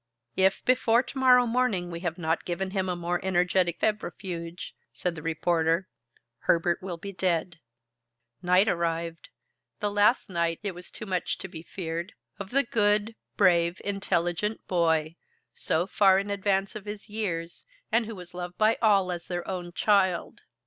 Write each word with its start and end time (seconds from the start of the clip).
"If 0.35 0.65
before 0.65 1.03
tomorrow 1.03 1.45
morning 1.45 1.91
we 1.91 1.99
have 1.99 2.17
not 2.17 2.43
given 2.43 2.71
him 2.71 2.89
a 2.89 2.95
more 2.95 3.23
energetic 3.23 3.79
febrifuge," 3.79 4.73
said 4.93 5.13
the 5.13 5.21
reporter, 5.21 5.89
"Herbert 6.39 6.81
will 6.81 6.97
be 6.97 7.11
dead." 7.11 7.59
Night 8.41 8.67
arrived 8.67 9.29
the 9.79 9.91
last 9.91 10.27
night, 10.27 10.59
it 10.63 10.71
was 10.73 10.89
too 10.89 11.05
much 11.05 11.37
to 11.37 11.47
be 11.47 11.61
feared, 11.61 12.13
of 12.39 12.49
the 12.49 12.63
good, 12.63 13.13
brave, 13.37 13.79
intelligent 13.85 14.65
boy, 14.67 15.17
so 15.53 15.85
far 15.85 16.17
in 16.17 16.31
advance 16.31 16.73
of 16.75 16.85
his 16.85 17.07
years, 17.07 17.63
and 17.91 18.07
who 18.07 18.15
was 18.15 18.33
loved 18.33 18.57
by 18.57 18.79
all 18.81 19.11
as 19.11 19.27
their 19.27 19.47
own 19.47 19.71
child. 19.71 20.41